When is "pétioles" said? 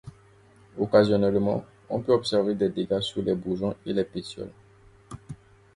4.03-4.49